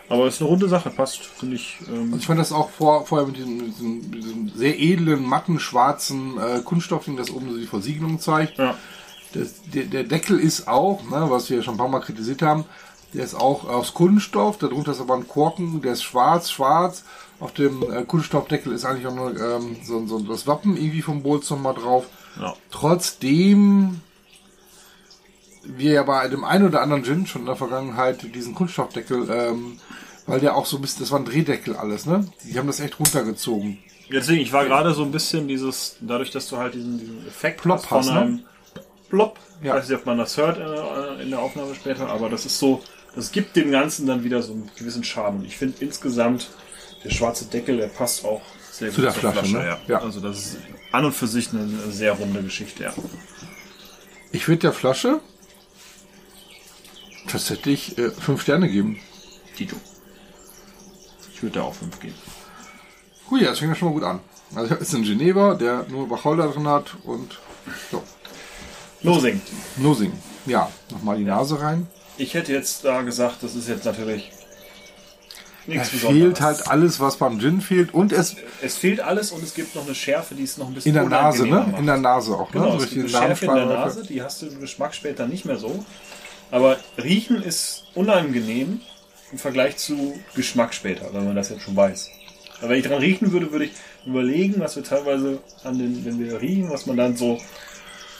Aber 0.09 0.27
ist 0.27 0.41
eine 0.41 0.49
runde 0.51 0.69
Sache, 0.69 0.91
passt, 0.91 1.25
finde 1.25 1.57
ich. 1.57 1.77
Ähm, 1.89 2.13
Und 2.13 2.19
ich 2.19 2.27
fand 2.27 2.39
das 2.39 2.53
auch 2.53 2.69
vor, 2.71 3.07
vorher 3.07 3.27
mit 3.27 3.37
diesem, 3.37 3.65
diesem, 3.65 4.13
diesem 4.13 4.53
sehr 4.55 4.79
edlen, 4.79 5.23
matten, 5.25 5.59
schwarzen 5.59 6.39
äh, 6.39 6.61
Kunststoffding, 6.63 7.17
das 7.17 7.31
oben 7.31 7.51
so 7.51 7.57
die 7.59 7.67
Versiegelung 7.67 8.19
zeigt. 8.21 8.59
ja. 8.59 8.75
Das, 9.35 9.55
der, 9.73 9.85
der 9.85 10.05
Deckel 10.05 10.39
ist 10.39 10.69
auch, 10.69 11.03
ne, 11.05 11.25
was 11.31 11.49
wir 11.49 11.63
schon 11.63 11.75
ein 11.75 11.79
paar 11.79 11.89
Mal 11.89 12.01
kritisiert 12.01 12.43
haben, 12.43 12.67
der 13.15 13.25
ist 13.25 13.35
auch 13.35 13.69
aus 13.69 13.95
Kunststoff, 13.95 14.59
darunter 14.59 14.93
ist 14.93 15.01
aber 15.01 15.15
ein 15.15 15.29
Korken, 15.29 15.83
der 15.83 15.93
ist 15.93 16.03
schwarz, 16.03 16.51
schwarz. 16.51 17.05
Auf 17.41 17.53
dem 17.53 17.83
äh, 17.93 18.05
Kunststoffdeckel 18.05 18.73
ist 18.73 18.85
eigentlich 18.85 19.07
auch 19.07 19.15
nur 19.15 19.31
ähm, 19.39 19.77
so, 19.85 20.07
so 20.07 20.21
das 20.21 20.47
Wappen 20.47 20.77
irgendwie 20.77 21.03
vom 21.03 21.23
Bolz 21.23 21.51
nochmal 21.51 21.75
drauf. 21.75 22.07
ja. 22.41 22.55
Trotzdem 22.71 24.01
wir 25.65 25.93
ja 25.93 26.03
bei 26.03 26.29
dem 26.29 26.45
einen 26.45 26.67
oder 26.67 26.83
anderen 26.83 27.05
Gin 27.05 27.27
schon 27.27 27.43
in 27.43 27.47
der 27.47 27.57
Vergangenheit 27.57 28.35
diesen 28.35 28.55
Kunststoffdeckel, 28.55 29.29
ähm, 29.31 29.79
weil 30.27 30.41
der 30.41 30.57
auch 30.57 30.67
so 30.67 30.77
ein 30.77 30.83
bisschen, 30.83 31.01
das 31.01 31.11
war 31.11 31.19
ein 31.21 31.25
Drehdeckel 31.25 31.77
alles, 31.77 32.07
ne? 32.07 32.27
Die 32.45 32.59
haben 32.59 32.67
das 32.67 32.81
echt 32.81 32.99
runtergezogen. 32.99 33.79
Deswegen, 34.11 34.43
ich 34.43 34.53
war 34.53 34.65
gerade 34.65 34.93
so 34.93 35.03
ein 35.05 35.13
bisschen 35.13 35.49
dieses, 35.49 35.97
dadurch, 36.01 36.31
dass 36.31 36.49
du 36.49 36.57
halt 36.59 36.75
diesen, 36.75 36.99
diesen 36.99 37.27
Effekt 37.27 37.63
Plop 37.63 37.79
hast 37.91 38.07
von 38.07 38.15
ne? 38.15 38.21
einem 38.21 38.45
Plop. 39.09 39.39
Ich 39.61 39.67
Ja. 39.67 39.75
weiß 39.75 39.89
nicht, 39.89 39.99
ob 39.99 40.07
man 40.07 40.19
das 40.19 40.37
hört 40.37 40.59
äh, 40.59 41.23
in 41.23 41.31
der 41.31 41.39
Aufnahme 41.39 41.75
später, 41.75 42.09
aber 42.09 42.29
das 42.29 42.45
ist 42.45 42.59
so, 42.59 42.83
das 43.15 43.33
gibt 43.33 43.57
dem 43.57 43.71
Ganzen 43.71 44.07
dann 44.07 44.25
wieder 44.25 44.43
so 44.43 44.53
einen 44.53 44.71
gewissen 44.77 45.05
Charme. 45.05 45.41
Und 45.41 45.45
ich 45.47 45.57
finde 45.57 45.77
insgesamt, 45.81 46.51
der 47.05 47.11
schwarze 47.11 47.47
Deckel, 47.47 47.77
der 47.77 47.89
passt 47.89 48.25
auch 48.25 48.43
sehr 48.71 48.89
gut 48.89 48.95
Zu 48.97 49.01
der 49.03 49.13
zur 49.13 49.33
Flasche, 49.33 49.53
ne? 49.53 49.67
ja. 49.67 49.81
Ja. 49.89 49.99
Also 50.01 50.21
das 50.21 50.39
ist 50.39 50.57
an 50.93 51.05
und 51.05 51.13
für 51.13 51.27
sich 51.27 51.51
eine 51.53 51.69
sehr 51.91 52.13
runde 52.13 52.43
Geschichte, 52.43 52.85
ja. 52.85 52.95
Ich 54.31 54.49
würde 54.49 54.61
der 54.61 54.73
Flasche 54.73 55.21
tatsächlich 57.29 57.99
äh, 57.99 58.11
fünf 58.11 58.43
Sterne 58.43 58.69
geben. 58.69 58.99
Tito. 59.57 59.77
Ich 61.33 61.43
würde 61.43 61.59
da 61.59 61.65
auch 61.65 61.75
5 61.75 61.99
geben. 62.01 62.15
Hui, 63.31 63.41
das 63.43 63.59
fängt 63.59 63.73
ja 63.73 63.75
schon 63.75 63.89
mal 63.89 63.95
gut 63.95 64.05
an. 64.05 64.21
Also 64.55 64.75
ist 64.75 64.95
ein 64.95 65.03
Geneva, 65.03 65.55
der 65.55 65.87
nur 65.89 66.11
Wacholder 66.11 66.49
drin 66.49 66.69
hat 66.69 66.97
und 67.05 67.41
so. 67.91 68.03
Losing. 69.03 69.41
Nosing. 69.77 70.13
Ja, 70.47 70.71
nochmal 70.91 71.17
die 71.17 71.25
Nase 71.25 71.61
rein. 71.61 71.89
Ich 72.23 72.35
hätte 72.35 72.53
jetzt 72.53 72.85
da 72.85 73.03
gesagt, 73.03 73.43
das 73.43 73.57
ist 73.57 73.69
jetzt 73.69 73.85
natürlich 73.85 74.31
Es 75.63 75.67
nichts 75.67 75.89
fehlt 75.89 76.41
halt 76.41 76.69
alles, 76.69 77.01
was 77.01 77.17
beim 77.17 77.41
Gin 77.41 77.61
fehlt 77.61 77.93
und 77.93 78.13
es 78.13 78.37
Es 78.61 78.77
fehlt 78.77 79.01
alles 79.01 79.33
und 79.33 79.43
es 79.43 79.55
gibt 79.55 79.75
noch 79.75 79.85
eine 79.85 79.95
Schärfe, 79.97 80.37
die 80.37 80.45
es 80.45 80.57
noch 80.57 80.69
ein 80.69 80.75
bisschen 80.75 80.91
in 80.91 80.95
der 80.95 81.09
Nase, 81.09 81.45
ne? 81.45 81.57
macht. 81.57 81.79
In 81.81 81.87
der 81.87 81.97
Nase 81.97 82.33
auch, 82.35 82.55
ne? 82.55 82.61
Genau, 82.61 82.77
Durch 82.77 82.85
es 82.85 82.91
gibt 82.91 83.11
die 83.11 83.17
eine 83.17 83.27
Schärfe 83.27 83.47
in 83.47 83.55
der. 83.57 83.67
Nase, 83.67 84.07
die 84.07 84.23
hast 84.23 84.41
du 84.41 84.47
im 84.47 84.61
Geschmack 84.61 84.95
später 84.95 85.27
nicht 85.27 85.45
mehr 85.47 85.57
so. 85.57 85.85
Aber 86.53 86.77
riechen 87.03 87.43
ist 87.43 87.87
unangenehm 87.95 88.81
im 89.33 89.39
Vergleich 89.39 89.79
zu 89.79 90.15
Geschmack 90.37 90.75
später, 90.75 91.13
wenn 91.13 91.25
man 91.25 91.35
das 91.35 91.49
jetzt 91.49 91.63
schon 91.63 91.75
weiß. 91.75 92.09
Aber 92.61 92.71
wenn 92.71 92.79
ich 92.79 92.87
dran 92.87 92.99
riechen 92.99 93.33
würde, 93.33 93.51
würde 93.51 93.65
ich 93.65 93.73
überlegen, 94.07 94.61
was 94.61 94.77
wir 94.77 94.85
teilweise 94.85 95.41
an 95.65 95.77
den, 95.77 96.05
wenn 96.05 96.21
wir 96.21 96.41
riechen, 96.41 96.71
was 96.71 96.87
man 96.87 96.97
dann 96.97 97.17
so, 97.17 97.41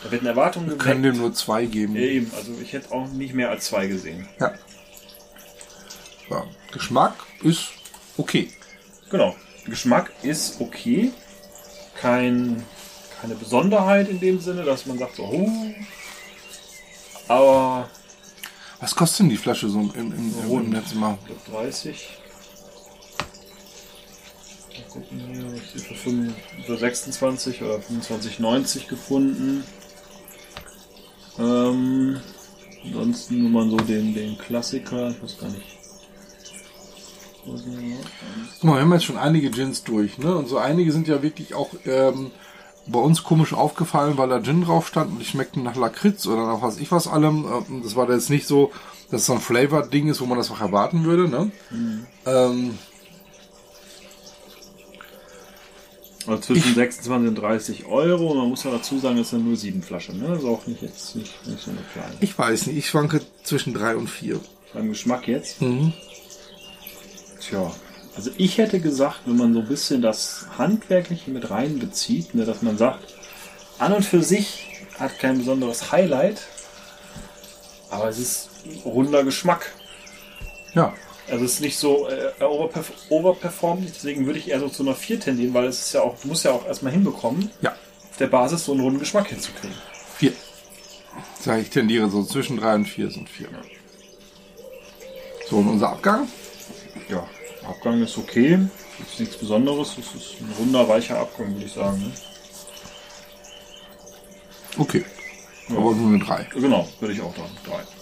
da 0.05 0.11
wird 0.11 0.23
eine 0.23 0.31
Erwartung 0.31 0.69
Wir 0.69 0.77
können 0.77 1.03
geweckt. 1.03 1.17
dem 1.17 1.23
nur 1.23 1.35
zwei 1.35 1.67
geben. 1.67 1.95
Ja, 1.95 2.03
eben, 2.03 2.33
also 2.37 2.53
ich 2.61 2.73
hätte 2.73 2.93
auch 2.93 3.09
nicht 3.09 3.35
mehr 3.35 3.51
als 3.51 3.67
zwei 3.67 3.87
gesehen. 3.87 4.29
Ja. 4.41 4.53
ja. 6.31 6.45
Geschmack 6.73 7.15
ist 7.43 7.69
okay. 8.17 8.51
Genau. 9.11 9.37
Geschmack 9.67 10.13
ist 10.23 10.61
okay. 10.61 11.13
Kein, 12.01 12.65
keine 13.21 13.35
Besonderheit 13.37 14.09
in 14.09 14.19
dem 14.19 14.41
Sinne, 14.41 14.65
dass 14.65 14.87
man 14.87 14.99
sagt 14.99 15.17
so, 15.17 15.25
oh. 15.25 15.51
Aber 17.29 17.89
Was 18.81 18.95
kostet 18.95 19.21
denn 19.21 19.29
die 19.29 19.37
Flasche 19.37 19.69
so 19.69 19.79
im, 19.81 19.93
im, 19.95 20.13
im, 20.13 20.35
Rund. 20.49 20.67
im 20.67 20.73
letzten 20.73 20.99
Mal? 20.99 21.17
ich 21.21 21.27
glaube 21.27 21.65
30. 21.65 22.09
Mal 24.75 24.83
gucken 24.93 25.21
hier, 25.33 25.55
ich 25.55 25.83
für, 25.83 25.95
5, 25.95 26.35
für 26.67 26.77
26 26.77 27.63
oder 27.63 27.77
25,90 27.77 28.89
gefunden. 28.89 29.65
Ähm, 31.39 32.21
ansonsten 32.85 33.43
nur 33.43 33.51
mal 33.51 33.71
so 33.71 33.77
den, 33.77 34.15
den 34.15 34.37
Klassiker, 34.39 35.11
ich 35.11 35.23
weiß 35.23 35.39
gar 35.39 35.51
nicht. 35.51 35.67
Guck 37.45 38.65
mal, 38.65 38.77
wir 38.77 38.83
haben 38.83 38.93
jetzt 38.93 39.05
schon 39.05 39.17
einige 39.19 39.51
Gins 39.51 39.83
durch, 39.83 40.19
ne? 40.19 40.37
Und 40.37 40.49
so 40.49 40.59
einige 40.59 40.93
sind 40.93 41.09
ja 41.09 41.23
wirklich 41.23 41.55
auch 41.55 41.71
ähm, 41.87 42.31
bei 42.87 43.01
uns 43.01 43.25
komisch 43.25 43.53
aufgefallen, 43.53 44.17
weil 44.17 44.29
da 44.29 44.41
Gin 44.41 44.63
drauf 44.65 44.87
stand 44.87 45.11
und 45.13 45.19
die 45.19 45.25
schmeckten 45.25 45.63
nach 45.65 45.77
Lakritz 45.77 46.27
oder 46.27 46.47
nach 46.47 46.63
was 46.63 46.79
ich 46.79 46.93
was 46.93 47.09
allem. 47.09 47.45
Ähm, 47.69 47.83
Das 47.83 47.97
war 47.97 48.07
da 48.07 48.15
jetzt 48.15 48.31
nicht 48.31 48.47
so, 48.47 48.71
dass 49.11 49.23
es 49.23 49.27
so 49.27 49.33
ein 49.33 49.41
Flavor-Ding 49.41 50.09
ist, 50.09 50.21
wo 50.21 50.27
man 50.27 50.39
das 50.39 50.51
auch 50.53 50.61
erwarten 50.61 51.05
würde, 51.05 51.29
ne? 51.29 51.51
Ähm, 52.27 52.79
Also 56.27 56.41
zwischen 56.41 56.75
26 56.75 57.29
und 57.29 57.35
30 57.35 57.87
Euro. 57.87 58.35
Man 58.35 58.49
muss 58.49 58.65
ja 58.65 58.71
dazu 58.71 58.99
sagen, 58.99 59.19
es 59.19 59.31
sind 59.31 59.45
nur 59.45 59.57
sieben 59.57 59.83
Flaschen. 59.83 60.21
Ne? 60.21 60.29
Das 60.29 60.39
ist 60.39 60.45
auch 60.45 60.67
nicht 60.67 60.83
jetzt 60.83 61.17
nicht, 61.17 61.47
nicht 61.47 61.63
so 61.63 61.71
eine 61.71 61.81
kleine. 61.93 62.15
ich 62.21 62.39
weiß 62.39 62.67
nicht, 62.67 62.77
ich 62.77 62.89
schwanke 62.89 63.21
zwischen 63.43 63.75
drei 63.75 63.97
und 63.97 64.09
vier. 64.09 64.41
Beim 64.73 64.89
Geschmack 64.89 65.29
jetzt. 65.29 65.61
Mhm. 65.61 65.93
Tja, 67.41 67.73
also 68.15 68.31
ich 68.37 68.59
hätte 68.59 68.81
gesagt, 68.81 69.21
wenn 69.27 69.37
man 69.37 69.53
so 69.55 69.61
ein 69.61 69.69
bisschen 69.69 70.03
das 70.03 70.47
Handwerkliche 70.59 71.31
mit 71.31 71.51
reinbezieht, 71.51 72.35
ne, 72.35 72.45
dass 72.45 72.63
man 72.63 72.79
sagt, 72.79 73.15
an 73.79 73.93
und 73.93 74.05
für 74.05 74.23
sich 74.23 74.69
hat 74.99 75.19
kein 75.19 75.39
besonderes 75.39 75.91
Highlight, 75.91 76.43
aber 77.91 78.09
es 78.09 78.19
ist 78.19 78.51
runder 78.85 79.25
Geschmack. 79.25 79.73
Ja. 80.75 80.95
Also 81.31 81.45
es 81.45 81.55
ist 81.55 81.61
nicht 81.61 81.79
so, 81.79 82.07
er 82.07 82.51
overperf 82.51 82.93
overperformt 83.09 83.89
deswegen 83.89 84.27
würde 84.27 84.39
ich 84.39 84.49
eher 84.49 84.61
so 84.61 84.69
zu 84.69 84.83
einer 84.83 84.95
4 84.95 85.21
tendieren, 85.21 85.55
weil 85.55 85.67
es 85.67 85.81
ist 85.81 85.93
ja 85.95 86.03
auch, 86.03 86.19
du 86.21 86.29
musst 86.29 86.45
ja 86.45 86.51
auch 86.53 86.67
erstmal 86.67 86.93
hinbekommen, 86.93 87.51
ja. 87.61 87.71
auf 87.71 88.17
der 88.19 88.27
Basis 88.27 88.65
so 88.65 88.73
einen 88.73 88.81
runden 88.81 88.99
Geschmack 88.99 89.29
hinzukriegen. 89.29 89.77
4. 90.17 90.33
Sag 91.41 91.61
ich 91.61 91.71
tendiere 91.71 92.11
so 92.11 92.25
zwischen 92.25 92.57
3 92.57 92.75
und 92.75 92.85
4 92.87 93.11
sind 93.11 93.29
4. 93.29 93.49
So, 95.49 95.57
und 95.59 95.69
unser 95.69 95.91
Abgang? 95.91 96.29
Ja, 97.09 97.27
Abgang 97.69 98.03
ist 98.03 98.19
okay. 98.19 98.59
Ist 99.07 99.21
nichts 99.21 99.37
Besonderes. 99.37 99.97
Es 99.99 100.15
ist 100.15 100.41
ein 100.41 100.53
runder, 100.59 100.89
weicher 100.89 101.19
Abgang, 101.19 101.53
würde 101.55 101.67
ich 101.67 101.73
sagen. 101.73 101.99
Ne? 101.99 102.13
Okay. 104.79 105.05
Ja. 105.69 105.77
Aber 105.77 105.93
nur 105.93 106.09
eine 106.09 106.25
3. 106.25 106.49
Genau, 106.55 106.89
würde 107.01 107.15
ich 107.15 107.21
auch 107.21 107.35
sagen. 107.37 107.57
3. 107.67 108.02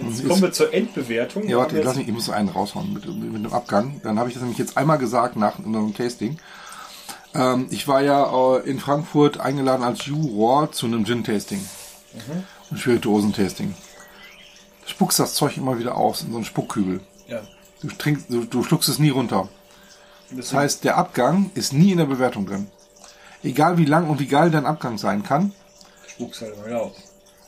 Jetzt 0.00 0.20
ist- 0.20 0.28
kommen 0.28 0.42
wir 0.42 0.52
zur 0.52 0.72
Endbewertung. 0.72 1.48
Ja, 1.48 1.58
warte, 1.58 1.80
lass 1.82 1.96
mich, 1.96 2.08
ich 2.08 2.14
muss 2.14 2.30
einen 2.30 2.48
raushauen 2.48 2.92
mit, 2.92 3.06
mit 3.06 3.44
dem 3.44 3.52
Abgang. 3.52 4.00
Dann 4.02 4.18
habe 4.18 4.28
ich 4.28 4.34
das 4.34 4.42
nämlich 4.42 4.58
jetzt 4.58 4.76
einmal 4.76 4.98
gesagt 4.98 5.36
nach 5.36 5.58
unserem 5.58 5.94
Tasting. 5.94 6.38
Ähm, 7.34 7.66
ich 7.70 7.86
war 7.88 8.00
ja 8.02 8.56
äh, 8.56 8.68
in 8.68 8.78
Frankfurt 8.80 9.38
eingeladen 9.40 9.82
als 9.82 10.06
Juror 10.06 10.72
zu 10.72 10.86
einem 10.86 11.04
Gin-Tasting. 11.04 11.60
Und 12.70 12.78
Spirituosen-Tasting. 12.80 13.74
Du 14.82 14.88
spuckst 14.88 15.18
das 15.18 15.34
Zeug 15.34 15.56
immer 15.56 15.78
wieder 15.78 15.96
aus 15.96 16.22
in 16.22 16.30
so 16.30 16.36
einen 16.36 16.44
Spuckkübel. 16.44 17.00
jetzt- 17.26 17.30
ja, 17.30 17.40
Du, 17.82 17.88
trinkst, 17.88 18.26
du, 18.28 18.44
du 18.44 18.62
schluckst 18.64 18.88
es 18.88 18.98
nie 18.98 19.10
runter. 19.10 19.48
Das 20.30 20.52
heißt, 20.52 20.82
der 20.84 20.96
Abgang 20.98 21.50
ist 21.54 21.72
nie 21.72 21.92
in 21.92 21.98
der 21.98 22.06
Bewertung 22.06 22.44
drin. 22.46 22.66
Egal 23.44 23.78
wie 23.78 23.84
lang 23.84 24.08
und 24.10 24.18
wie 24.18 24.26
geil 24.26 24.50
dein 24.50 24.66
Abgang 24.66 24.98
sein 24.98 25.22
kann, 25.22 25.52
spuck's 26.08 26.40
halt 26.40 26.56
mal 26.58 26.66
wieder 26.66 26.82
aus. 26.82 26.96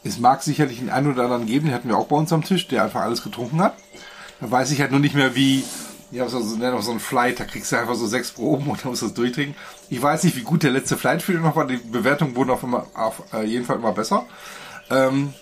Es 0.04 0.19
mag 0.19 0.42
sicherlich 0.42 0.80
einen 0.80 0.90
einen 0.90 1.12
oder 1.12 1.25
anderen 1.25 1.47
geben, 1.47 1.66
den 1.66 1.75
hatten 1.75 1.88
wir 1.88 1.99
auch 1.99 2.07
bei 2.07 2.16
uns 2.16 2.33
am 2.33 2.45
Tisch, 2.45 2.69
der 2.69 2.85
einfach 2.85 3.02
alles 3.02 3.23
getrunken 3.23 3.61
hat. 3.61 3.75
Da 4.40 4.50
weiß 4.50 4.71
ich 4.71 4.80
halt 4.80 4.90
nur 4.90 5.00
nicht 5.00 5.14
mehr, 5.14 5.35
wie, 5.35 5.64
ja, 6.11 6.28
so, 6.28 6.40
so, 6.40 6.57
nenn 6.57 6.73
doch 6.73 6.83
so 6.83 6.92
ein 6.92 7.00
Flight, 7.00 7.40
da 7.40 7.45
kriegst 7.45 7.73
du 7.73 7.76
einfach 7.76 7.95
so 7.95 8.07
sechs 8.07 8.30
Proben 8.30 8.69
und 8.69 8.83
dann 8.83 8.90
musst 8.90 9.02
du 9.02 9.07
das 9.07 9.14
durchtrinken. 9.14 9.54
Ich 9.90 10.00
weiß 10.00 10.25
nicht, 10.25 10.37
wie 10.37 10.42
gut 10.42 10.62
der 10.62 10.71
letzte 10.71 10.97
Flight 10.97 11.23
für 11.23 11.33
noch 11.33 11.57
war, 11.57 11.66
die 11.66 11.76
Bewertungen 11.76 12.35
wurden 12.35 12.50
auf, 12.50 12.62
immer, 12.62 12.87
auf 12.95 13.23
äh, 13.33 13.45
jeden 13.45 13.66
Fall 13.66 13.76
immer 13.76 13.92
besser. 13.92 14.25
Ähm, 14.88 15.35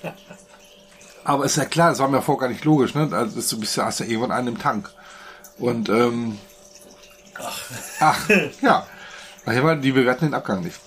aber 1.25 1.45
ist 1.45 1.57
ja 1.57 1.65
klar, 1.65 1.91
das 1.91 2.01
war 2.01 2.09
mir 2.09 2.23
vorher 2.23 2.49
gar 2.49 2.53
nicht 2.53 2.65
logisch, 2.65 2.95
ne? 2.95 3.09
Also 3.13 3.41
du 3.57 3.61
bist 3.61 3.77
ja, 3.77 3.85
hast 3.85 4.01
ja 4.01 4.07
irgendwann 4.07 4.33
einen 4.33 4.49
im 4.49 4.59
Tank. 4.59 4.91
Und, 5.59 5.89
ähm, 5.89 6.39
ach, 8.01 8.29
ja. 8.61 8.87
Nachher 9.45 9.65
war 9.65 9.77
die 9.77 9.93
bewerten 9.93 10.27
den 10.27 10.35
Abgang 10.35 10.63
nicht. 10.63 10.81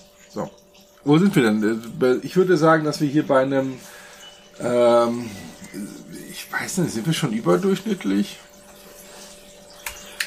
Wo 1.04 1.18
sind 1.18 1.34
wir 1.34 1.42
denn? 1.42 1.82
Äh, 2.00 2.16
Ich 2.22 2.36
würde 2.36 2.56
sagen, 2.56 2.84
dass 2.84 3.00
wir 3.00 3.08
hier 3.08 3.26
bei 3.26 3.42
einem, 3.42 3.74
ähm, 4.60 5.30
ich 6.30 6.50
weiß 6.52 6.78
nicht, 6.78 6.92
sind 6.92 7.06
wir 7.06 7.12
schon 7.12 7.32
überdurchschnittlich? 7.32 8.38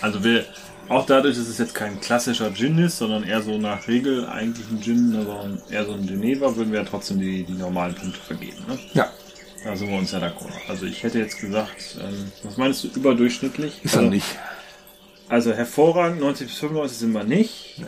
Also 0.01 0.23
wir, 0.23 0.45
auch 0.89 1.05
dadurch, 1.05 1.37
dass 1.37 1.47
es 1.47 1.57
jetzt 1.57 1.73
kein 1.73 1.99
klassischer 1.99 2.53
Gin 2.53 2.77
ist, 2.77 2.97
sondern 2.97 3.23
eher 3.23 3.41
so 3.41 3.57
nach 3.57 3.87
Regel 3.87 4.25
eigentlich 4.27 4.67
ein 4.69 4.81
Gin, 4.81 5.15
also 5.15 5.57
eher 5.69 5.85
so 5.85 5.93
ein 5.93 6.05
Geneva, 6.05 6.55
würden 6.55 6.71
wir 6.71 6.81
ja 6.81 6.85
trotzdem 6.85 7.19
die, 7.19 7.43
die 7.43 7.53
normalen 7.53 7.95
Punkte 7.95 8.19
vergeben. 8.19 8.57
Ne? 8.67 8.77
Ja, 8.93 9.09
Da 9.63 9.75
sind 9.75 9.89
wir 9.89 9.97
uns 9.97 10.11
ja 10.11 10.19
d'accord. 10.19 10.51
Also 10.67 10.85
ich 10.85 11.01
hätte 11.01 11.17
jetzt 11.19 11.39
gesagt, 11.39 11.97
ähm, 11.99 12.31
was 12.43 12.57
meinst 12.57 12.83
du, 12.83 12.87
überdurchschnittlich? 12.89 13.79
ist 13.83 13.93
er 13.95 13.99
also, 14.01 14.11
nicht. 14.11 14.27
Also 15.27 15.53
hervorragend, 15.53 16.19
90 16.19 16.47
bis 16.47 16.57
95 16.57 16.97
sind 16.99 17.13
wir 17.13 17.23
nicht. 17.23 17.81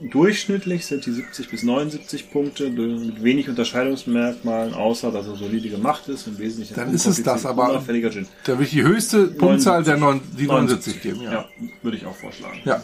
Durchschnittlich 0.00 0.86
sind 0.86 1.06
die 1.06 1.12
70 1.12 1.48
bis 1.50 1.62
79 1.62 2.32
Punkte 2.32 2.70
mit 2.70 3.22
wenig 3.22 3.48
Unterscheidungsmerkmalen, 3.48 4.74
außer 4.74 5.12
dass 5.12 5.26
er 5.28 5.36
solide 5.36 5.68
gemacht 5.68 6.08
ist. 6.08 6.26
Im 6.26 6.38
Wesentlichen 6.38 6.74
Dann 6.74 6.92
ist 6.92 7.06
es 7.06 7.22
das, 7.22 7.46
aber-. 7.46 7.68
Da 7.68 7.86
würde 7.86 8.64
ich 8.64 8.70
die 8.70 8.82
höchste 8.82 9.28
Punktzahl 9.28 9.84
der 9.84 9.96
neun, 9.98 10.20
die 10.36 10.46
79 10.46 11.02
geben. 11.02 11.22
Ja. 11.22 11.32
Ja. 11.32 11.48
würde 11.82 11.96
ich 11.96 12.06
auch 12.06 12.16
vorschlagen. 12.16 12.60
ja. 12.64 12.82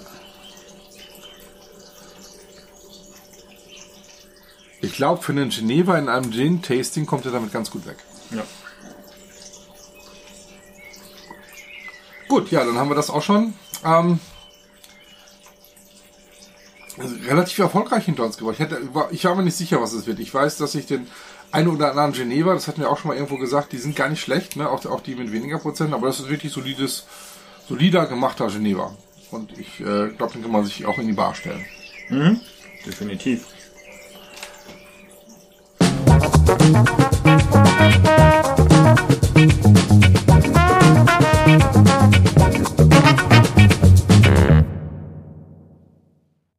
Ich 4.80 4.92
glaube, 4.92 5.22
für 5.22 5.32
einen 5.32 5.50
Geneva 5.50 5.98
in 5.98 6.08
einem 6.08 6.30
Gin-Tasting 6.30 7.04
kommt 7.04 7.26
er 7.26 7.32
damit 7.32 7.52
ganz 7.52 7.70
gut 7.70 7.84
weg. 7.84 7.96
Ja. 8.30 8.44
Gut, 12.28 12.50
ja, 12.50 12.64
dann 12.64 12.76
haben 12.76 12.88
wir 12.88 12.94
das 12.94 13.10
auch 13.10 13.22
schon. 13.22 13.54
Ähm, 13.84 14.20
also 16.98 17.14
relativ 17.26 17.58
erfolgreich 17.58 18.04
hinter 18.04 18.24
uns 18.24 18.36
gebracht. 18.36 18.54
Ich, 18.54 18.60
hätte, 18.60 18.94
war, 18.94 19.08
ich 19.12 19.24
war 19.24 19.34
mir 19.34 19.42
nicht 19.42 19.56
sicher, 19.56 19.80
was 19.80 19.92
es 19.92 20.06
wird. 20.06 20.18
Ich 20.20 20.32
weiß, 20.32 20.58
dass 20.58 20.74
ich 20.74 20.86
den 20.86 21.06
einen 21.50 21.68
oder 21.68 21.90
anderen 21.90 22.12
Geneva, 22.12 22.54
das 22.54 22.68
hatten 22.68 22.80
wir 22.80 22.90
auch 22.90 22.98
schon 22.98 23.08
mal 23.08 23.16
irgendwo 23.16 23.38
gesagt, 23.38 23.72
die 23.72 23.78
sind 23.78 23.96
gar 23.96 24.08
nicht 24.08 24.20
schlecht, 24.20 24.56
ne? 24.56 24.68
auch, 24.68 24.84
auch 24.86 25.00
die 25.00 25.14
mit 25.14 25.32
weniger 25.32 25.58
Prozent, 25.58 25.94
aber 25.94 26.06
das 26.06 26.20
ist 26.20 26.28
wirklich 26.28 26.52
solides, 26.52 27.06
solider 27.68 28.06
gemachter 28.06 28.48
Geneva. 28.48 28.94
Und 29.30 29.58
ich 29.58 29.80
äh, 29.80 30.08
glaube, 30.08 30.32
den 30.34 30.42
kann 30.42 30.52
man 30.52 30.64
sich 30.64 30.86
auch 30.86 30.98
in 30.98 31.06
die 31.06 31.12
Bar 31.12 31.34
stellen. 31.34 31.64
Definitiv. 32.86 33.44